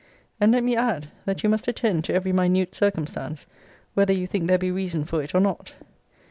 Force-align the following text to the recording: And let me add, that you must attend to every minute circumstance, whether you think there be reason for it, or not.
And 0.39 0.51
let 0.51 0.63
me 0.63 0.75
add, 0.75 1.09
that 1.25 1.43
you 1.43 1.49
must 1.49 1.67
attend 1.67 2.05
to 2.05 2.13
every 2.15 2.33
minute 2.33 2.73
circumstance, 2.73 3.45
whether 3.93 4.11
you 4.13 4.25
think 4.25 4.47
there 4.47 4.57
be 4.57 4.71
reason 4.71 5.05
for 5.05 5.21
it, 5.21 5.35
or 5.35 5.39
not. 5.39 5.75